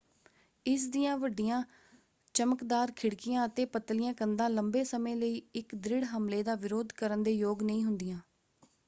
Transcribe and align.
ਇਸ 0.65 0.85
ਦੀਆਂ 0.87 1.17
ਵੱਡੀਆਂ 1.17 1.61
ਚਮਕਦਾਰ 2.35 2.91
ਖਿੜਕੀਆਂ 2.95 3.45
ਅਤੇ 3.47 3.65
ਪਤਲੀਆਂ 3.67 4.13
ਕੰਧਾਂ 4.13 4.49
ਲੰਬੇ 4.49 4.83
ਸਮੇਂ 4.83 5.15
ਲਈ 5.15 5.41
ਇੱਕ 5.55 5.75
ਦ੍ਰਿੜ 5.77 6.03
ਹਮਲੇ 6.07 6.41
ਦਾ 6.43 6.55
ਵਿਰੋਧ 6.55 6.91
ਕਰਨ 6.97 7.23
ਦੇ 7.23 7.31
ਯੋਗ 7.31 7.63
ਨਹੀਂ 7.63 7.83
ਹੁੰਦੀਆਂ। 7.85 8.19